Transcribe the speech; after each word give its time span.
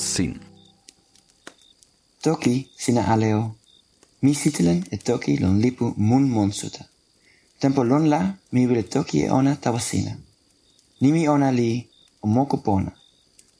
sin. 0.00 0.40
Toki 2.22 2.68
sina 2.76 3.02
aleo. 3.12 3.54
Mi 4.22 4.34
sitilen 4.34 4.84
e 4.90 4.96
toki 4.96 5.36
lon 5.38 5.60
lipu 5.60 5.94
mun 5.96 6.28
monsuta. 6.28 6.84
Tempo 7.60 7.84
lon 7.84 8.08
la 8.08 8.20
mi 8.52 8.66
wile 8.66 8.82
toki 8.82 9.20
e 9.24 9.30
ona 9.30 9.56
tawa 9.56 9.80
sina. 9.80 10.16
Nimi 11.00 11.28
ona 11.28 11.50
li 11.50 11.88
o 12.22 12.26
moku 12.26 12.56
pona. 12.56 12.92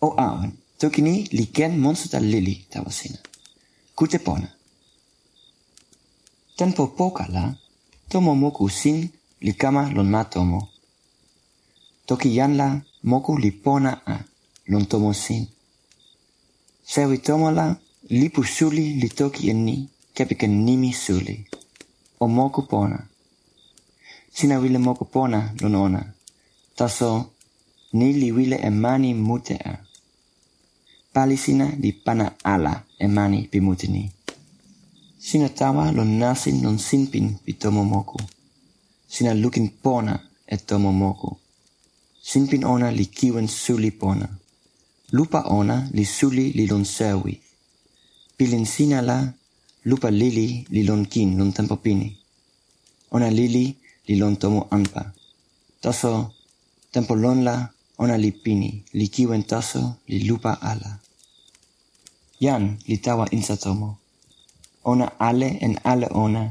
O 0.00 0.08
awen, 0.16 0.52
toki 0.78 1.02
ni 1.02 1.14
li 1.36 1.46
ken 1.46 1.72
monsuta 1.78 2.20
lili 2.20 2.54
tawa 2.70 2.90
sina. 2.92 3.18
Kute 3.94 4.18
pona. 4.18 4.48
Tempo 6.56 6.86
poka 6.86 7.26
la, 7.28 7.54
tomo 8.08 8.34
moku 8.34 8.68
sin 8.68 9.08
li 9.40 9.52
kama 9.54 9.90
lon 9.94 10.08
ma 10.10 10.24
tomo. 10.24 10.68
Toki 12.06 12.28
jan 12.36 12.56
la 12.56 12.80
moku 13.02 13.38
li 13.38 13.50
pona 13.50 13.92
a 14.06 14.14
lon 14.66 14.84
tomo 14.86 15.12
sin. 15.12 15.46
Sewi 16.92 17.18
tomola 17.18 17.76
lipu 18.10 18.44
suli 18.44 18.84
li 19.00 19.08
toki 19.08 19.42
e 19.50 19.54
ni 19.66 19.88
kepiken 20.14 20.54
nimi 20.66 20.92
suli. 20.92 21.36
O 22.20 22.28
moku 22.28 22.62
pona. 22.62 22.98
Sina 24.34 24.58
wile 24.58 24.78
moku 24.78 25.04
pona 25.04 25.54
lon 25.60 25.74
ona. 25.74 26.02
Taso 26.76 27.30
ni 27.92 28.12
li 28.12 28.32
wile 28.32 28.56
e 28.56 28.70
mani 28.70 29.14
mute 29.14 29.56
a. 29.64 29.72
Pali 31.12 31.36
sina 31.36 31.66
li 31.82 31.92
pana 31.92 32.26
ala 32.44 32.84
e 32.98 33.06
mani 33.06 33.48
pi 33.50 33.60
mute 33.60 33.86
ni. 33.86 34.10
Sina 35.18 35.48
tawa 35.48 35.92
lon 35.92 36.18
nasin 36.18 36.62
lon 36.62 36.78
sinpin 36.78 37.38
pi 37.44 37.52
tomo 37.52 37.84
moku. 37.84 38.18
Sina 39.08 39.34
lukin 39.34 39.68
pona 39.82 40.14
e 40.46 40.56
tomo 40.56 40.92
moku. 40.92 41.36
Sinpin 42.22 42.64
ona 42.64 42.90
li 42.90 43.06
kiwen 43.06 43.48
suli 43.48 43.90
pona 43.90 44.28
lupa 45.12 45.40
ona 45.58 45.76
li 45.92 46.04
suli 46.04 46.52
li 46.56 46.64
lon 46.66 46.84
sewi. 46.84 47.34
Pilin 48.36 48.66
sina 48.66 48.98
la, 49.08 49.18
lupa 49.84 50.10
lili 50.10 50.64
li 50.74 50.82
lon 50.88 51.02
kin 51.12 51.38
lon 51.38 51.52
tempo 51.52 51.76
pini. 51.76 52.08
Ona 53.10 53.28
lili 53.30 53.64
li 54.08 54.14
lon 54.16 54.36
tomo 54.36 54.60
anpa. 54.70 55.02
Taso, 55.82 56.12
tempo 56.92 57.14
lon 57.14 57.44
la, 57.44 57.56
ona 58.02 58.16
li 58.16 58.30
pini, 58.32 58.70
li 58.98 59.06
kiwen 59.14 59.42
taso, 59.50 59.82
li 60.08 60.18
lupa 60.28 60.52
ala. 60.70 60.98
Jan 62.40 62.64
li 62.88 62.96
tawa 62.98 63.28
insa 63.36 63.56
tomo. 63.56 63.98
Ona 64.84 65.06
ale 65.18 65.48
en 65.60 65.74
ale 65.84 66.08
ona, 66.24 66.42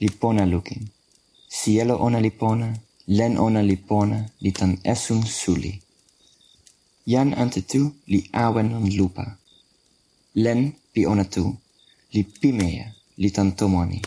li 0.00 0.08
pona 0.20 0.46
lukin. 0.46 0.82
Cielo 1.48 1.94
ona 2.06 2.18
li 2.20 2.30
pona, 2.30 2.68
len 3.06 3.38
ona 3.38 3.60
li 3.62 3.76
pona, 3.76 4.18
li 4.40 4.50
tan 4.52 4.72
esum 4.84 5.20
suli. 5.26 5.85
Jan 7.06 7.34
ante 7.38 7.60
tu 7.62 7.80
li 8.10 8.20
awen 8.32 8.74
on 8.74 8.86
lupa. 8.98 9.24
Len 10.34 10.60
pi 10.92 11.06
ona 11.06 11.24
tu, 11.24 11.44
li 12.12 12.22
pimeja, 12.40 12.86
li 13.22 13.28
tan 13.30 13.54
tomoni. 13.58 14.00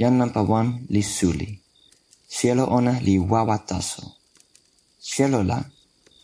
Jan 0.00 0.14
nampa 0.18 0.40
wan 0.50 0.68
li 0.88 1.02
suli. 1.02 1.50
Sielo 2.28 2.64
ona 2.78 2.92
li 3.06 3.18
wawa 3.18 3.58
taso. 3.68 4.02
Sielo 5.10 5.42
la, 5.42 5.58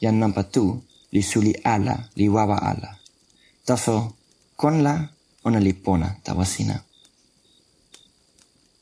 jan 0.03 0.17
nampa 0.19 0.43
tu, 0.43 0.65
li 1.13 1.23
suli 1.23 1.53
ala, 1.65 1.97
li 2.17 2.27
wawa 2.29 2.57
ala. 2.71 2.91
Taso, 3.67 3.97
kon 4.57 4.77
la, 4.83 4.95
ona 5.45 5.61
li 5.61 5.73
pona 5.73 6.09
tawa 6.25 6.45
sina. 6.45 6.77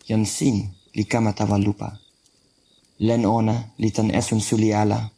Jan 0.09 0.25
sin 0.27 0.57
li 0.95 1.05
kama 1.05 1.33
tawa 1.33 1.59
lupa. 1.59 1.89
Len 3.07 3.27
ona 3.27 3.55
li 3.79 3.91
tan 3.91 4.11
esun 4.11 4.41
suli 4.41 4.71
ala. 4.83 5.11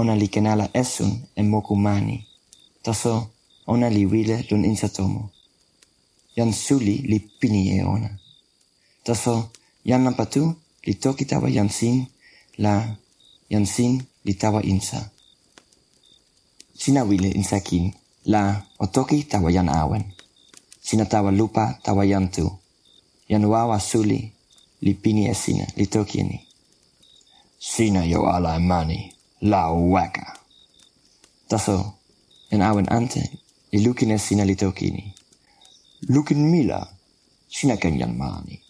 Ona 0.00 0.14
li 0.20 0.28
kenala 0.34 0.66
esun 0.82 1.12
e 1.40 1.42
moku 1.42 1.74
mani. 1.76 2.16
Taso, 2.84 3.14
ona 3.66 3.88
li 3.88 4.02
wile 4.12 4.36
lun 4.50 4.64
insatomo. 4.64 5.30
Jan 6.36 6.52
suli 6.52 6.94
li 7.10 7.18
pini 7.40 7.62
e 7.78 7.84
ona. 7.94 8.10
Taso, 9.04 9.34
jan 9.88 10.02
nampa 10.04 10.24
tu, 10.26 10.42
li 10.86 10.94
toki 10.94 11.24
tawa 11.24 11.48
jan 11.56 11.68
sin, 11.78 11.96
la 12.58 12.74
jan 13.50 13.66
sin 13.66 13.92
li 14.26 14.34
tawa 14.34 14.60
insa. 14.72 15.00
Sina 16.80 17.04
wile 17.08 17.28
insa 17.38 17.60
kin, 17.60 17.92
la 18.32 18.42
o 18.78 18.86
toki 18.86 19.24
tawa 19.24 19.48
jan 19.56 19.68
awen. 19.68 20.04
Sina 20.86 21.04
tawa 21.04 21.30
lupa 21.32 21.64
tawa 21.84 22.04
jan 22.06 22.28
tu. 22.28 22.46
Jan 23.30 23.44
wawa 23.44 23.80
suli 23.80 24.20
li 24.84 24.92
pini 24.94 25.22
e 25.32 25.34
sina, 25.34 25.66
li 25.76 25.86
toki 25.86 26.20
e 26.20 26.22
ni. 26.22 26.38
Sina 27.58 28.04
yo 28.04 28.20
ala 28.34 28.56
e 28.56 28.58
mani, 28.58 29.15
la 29.40 29.70
weka. 29.70 30.36
Taso, 31.48 31.94
en 32.50 32.62
awen 32.62 32.86
ante, 32.90 33.22
li 33.72 33.80
lukin 33.84 34.10
e 34.10 34.18
sina 34.18 34.44
li 34.44 34.56
toki 34.56 34.90
ni. 34.90 35.14
Lukin 36.08 36.50
mila, 36.50 36.86
sina 37.48 37.76
ken 37.76 37.98
jan 37.98 38.16
mani. 38.16 38.60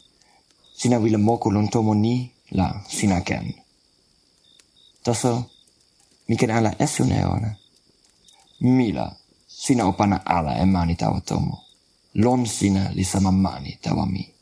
Sina 0.76 0.98
wile 0.98 1.16
moku 1.16 1.50
lon 1.50 1.68
tomo 1.68 1.94
ni, 1.94 2.32
la 2.50 2.82
sina 2.88 3.20
ken. 3.20 3.54
Taso, 5.02 5.50
mi 6.28 6.36
ken 6.36 6.50
ala 6.50 6.74
esu 6.78 7.04
ne 7.04 7.24
ona. 7.24 7.56
Mila, 8.60 9.16
sina 9.48 9.84
opana 9.86 10.26
ala 10.26 10.58
e 10.58 10.64
mani 10.64 10.94
tawa 10.96 11.20
tomo. 11.20 11.62
Lon 12.14 12.46
sina 12.46 12.90
li 12.94 13.04
sama 13.04 13.32
mani 13.32 13.78
tawa 13.82 14.06
mi. 14.06 14.32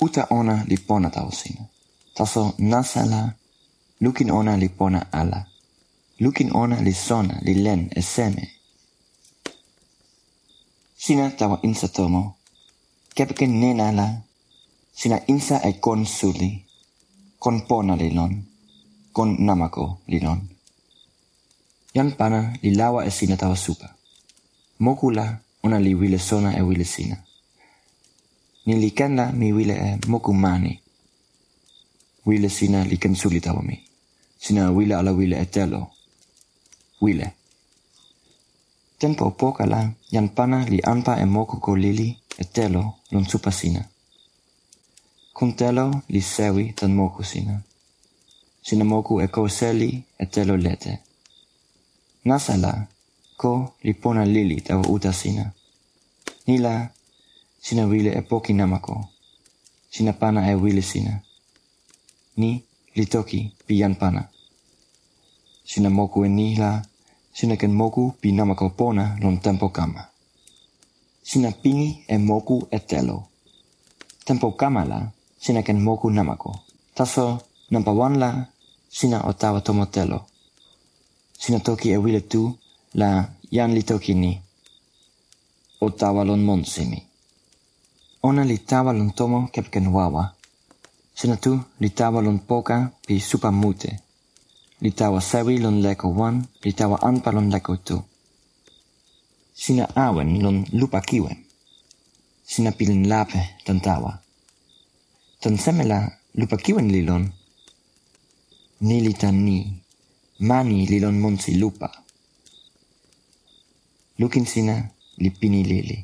Uta 0.00 0.26
ona 0.30 0.64
li 0.68 0.76
pona 0.76 1.10
tawa 1.10 1.32
sina. 1.32 1.64
Taso 2.14 2.54
nasa 2.58 3.04
la, 3.06 3.34
lukin 4.00 4.30
ona 4.30 4.56
li 4.56 4.68
pona 4.68 5.06
ala. 5.12 5.46
Lukin 6.20 6.50
ona 6.56 6.80
li 6.82 6.92
sona, 6.92 7.34
li 7.42 7.54
len 7.54 7.90
e 7.96 8.02
seme. 8.02 8.50
Sina 10.96 11.30
tawa 11.30 11.58
insa 11.62 11.88
tomo, 11.88 12.36
kepeken 13.14 13.60
nen 13.60 13.80
ala, 13.80 14.06
sina 14.94 15.18
insa 15.26 15.60
e 15.68 15.72
kon 15.72 16.06
suli, 16.06 16.64
kon 17.38 17.60
pona 17.68 17.96
li 17.96 18.10
lon, 18.10 18.32
kon 19.12 19.36
namako 19.38 19.98
li 20.06 20.20
lon. 20.20 20.40
Jan 21.94 22.12
pana 22.18 22.40
li 22.62 22.70
lawa 22.74 23.04
e 23.06 23.10
sina 23.10 23.36
tawa 23.36 23.56
supa. 23.56 23.88
Moku 24.78 25.10
la, 25.10 25.38
ona 25.62 25.78
li 25.78 25.94
wile 25.94 26.18
sona 26.18 26.56
e 26.58 26.62
wile 26.62 26.84
sina. 26.84 27.16
Ni 28.66 28.74
li 28.80 28.90
ken 28.90 29.16
la 29.16 29.32
mi 29.32 29.52
wile 29.52 29.74
e 29.74 29.98
moku 30.06 30.32
mani, 30.32 30.80
Wile 32.26 32.48
sina 32.48 32.84
li 32.84 32.96
ken 32.96 33.14
suli 33.14 33.40
tawa 33.40 33.62
mi. 33.62 33.76
Sina 34.38 34.70
wile 34.70 34.94
ala 34.94 35.12
wile 35.12 35.36
e 35.40 35.46
telo. 35.46 35.90
Wile. 37.00 37.32
Tempo 38.98 39.30
poka 39.30 39.66
la, 39.66 39.90
jan 40.12 40.28
pana 40.28 40.64
li 40.64 40.80
anpa 40.82 41.20
e 41.20 41.24
moku 41.24 41.60
ko 41.60 41.76
lili 41.76 42.08
e 42.38 42.44
telo 42.44 42.94
lon 43.10 43.24
supa 43.24 43.50
sina. 43.50 43.84
Kun 45.32 45.52
telo 45.52 46.02
li 46.08 46.20
sewi 46.20 46.72
tan 46.72 46.94
moku 46.94 47.22
sina. 47.24 47.60
Sina 48.62 48.84
moku 48.84 49.20
e 49.20 49.26
ko 49.28 49.48
seli 49.48 50.02
e 50.18 50.26
telo 50.26 50.56
lete. 50.56 50.98
Nasa 52.24 52.56
la, 52.56 52.86
ko 53.36 53.74
li 53.82 53.92
pona 53.94 54.24
lili 54.24 54.60
tawa 54.60 54.88
uta 54.88 55.12
sina. 55.12 55.52
Ni 56.46 56.58
la, 56.58 56.88
sina 57.60 57.84
wile 57.84 58.10
e 58.18 58.22
poki 58.22 58.52
namako. 58.52 59.08
Sina 59.90 60.12
pana 60.12 60.50
e 60.50 60.54
wile 60.54 60.82
sina. 60.82 61.20
ni 62.36 62.50
li 62.96 63.06
toki 63.06 63.40
pi 63.66 63.78
jan 63.80 63.94
pana. 63.94 64.22
Sina 65.64 65.90
moku 65.90 66.24
e 66.24 66.28
ni 66.28 66.56
la, 66.56 66.82
sina 67.32 67.56
ken 67.56 67.72
moku 67.72 68.12
pi 68.20 68.32
namako 68.32 68.68
pona 68.78 69.16
lon 69.22 69.38
tempo 69.44 69.68
kama. 69.68 70.02
Sina 71.22 71.50
pini 71.62 72.04
e 72.06 72.18
moku 72.18 72.66
e 72.70 72.78
telo. 72.78 73.24
Tempo 74.24 74.52
kama 74.52 74.84
la, 74.84 74.98
sina 75.40 75.62
ken 75.62 75.80
moku 75.80 76.10
namako. 76.10 76.52
Taso 76.94 77.40
nampa 77.70 77.92
wan 77.92 78.18
la, 78.18 78.46
sina 78.88 79.20
o 79.28 79.32
tawa 79.32 79.60
tomo 79.60 79.86
telo. 79.86 80.26
Sina 81.38 81.58
toki 81.60 81.90
e 81.90 81.96
wile 81.96 82.20
tu 82.20 82.58
la 82.94 83.28
jan 83.50 83.74
li 83.74 83.82
toki 83.82 84.14
ni. 84.14 84.40
O 85.80 85.90
tawa 85.90 86.24
lon 86.24 86.42
monsimi. 86.44 87.02
Ona 88.22 88.44
li 88.44 88.58
tawa 88.58 88.92
lon 88.92 89.10
tomo 89.12 89.48
kepken 89.52 89.86
wawa, 89.86 90.33
Xenatu 91.18 91.52
li 91.80 91.88
tawa 91.98 92.18
lon 92.26 92.38
poka 92.48 92.76
pi 93.06 93.14
supa 93.20 93.50
mute. 93.50 93.90
Li 94.82 94.90
tawa 94.98 95.20
sewi 95.20 95.54
lon 95.64 95.78
leko 95.84 96.08
wan, 96.18 96.36
li 96.64 96.72
tawa 96.78 96.96
anpa 97.08 97.30
lon 97.32 97.48
leko 97.54 97.72
tu. 97.86 97.96
Sina 99.54 99.84
awen 99.94 100.30
lon 100.42 100.58
lupa 100.78 101.00
kiwen. 101.00 101.38
Sina 102.50 102.70
pilin 102.72 103.06
lape 103.08 103.40
tan 103.64 103.80
tawa. 103.80 104.12
Tan 105.40 105.56
semela 105.58 105.98
lupa 106.34 106.56
kiwen 106.56 106.88
li 106.94 107.02
lon. 107.08 107.24
Ni 108.86 108.96
li 109.06 109.12
tan 109.14 109.36
ni. 109.46 109.58
Mani 110.48 110.86
li 110.90 110.98
lon 111.00 111.16
monsi 111.22 111.54
lupa. 111.62 111.88
Lukin 114.18 114.46
sina 114.46 114.74
li 115.22 115.30
pini 115.30 115.62
lili. 115.64 115.98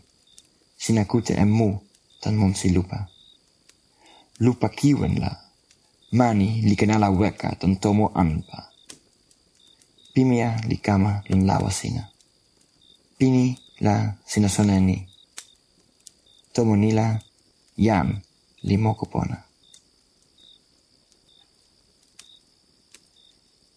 Sina 0.79 1.05
kute 1.05 1.35
emu 1.35 1.69
tan 2.23 2.35
monsi 2.41 2.69
lupa 2.71 3.10
lupa 4.41 4.69
kiwenla 4.69 5.37
mani 6.13 6.63
likenala 6.63 7.11
weka 7.11 7.55
tontomo 7.55 8.11
anpa. 8.15 8.67
Pimia 10.13 10.61
likama 10.69 11.23
lon 11.29 11.47
lawa 11.47 11.71
sina. 11.71 12.09
Pini 13.19 13.59
la 13.81 14.15
sina 14.25 14.49
sona 14.49 14.81
ni. 14.81 15.09
Tomo 16.53 16.77
nila 16.77 17.21
jam 17.77 18.21
li 18.63 18.77
moko 18.77 19.07
pona. 19.07 19.43